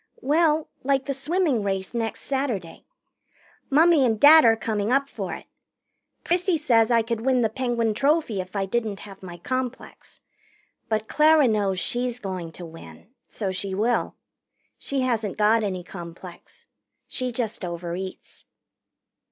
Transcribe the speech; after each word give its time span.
"Well, 0.23 0.67
like 0.83 1.05
the 1.05 1.13
swimming 1.13 1.61
race 1.61 1.93
next 1.93 2.21
Saturday. 2.21 2.87
Mummy 3.69 4.03
and 4.03 4.19
Dad 4.19 4.43
are 4.45 4.55
coming 4.55 4.91
up 4.91 5.07
for 5.07 5.35
it. 5.35 5.45
Prissy 6.23 6.57
says 6.57 6.89
I 6.89 7.03
could 7.03 7.21
win 7.21 7.43
the 7.43 7.49
Penguin 7.49 7.93
Trophy 7.93 8.41
if 8.41 8.55
I 8.55 8.65
didn't 8.65 9.01
have 9.01 9.21
my 9.21 9.37
complex. 9.37 10.19
But 10.89 11.07
Clara 11.07 11.47
knows 11.47 11.79
she's 11.79 12.19
going 12.19 12.51
to 12.53 12.65
win. 12.65 13.11
So 13.27 13.51
she 13.51 13.75
will. 13.75 14.15
She 14.79 15.01
hasn't 15.01 15.37
got 15.37 15.61
any 15.63 15.83
complex. 15.83 16.65
She 17.07 17.31
just 17.31 17.61
overeats." 17.61 18.45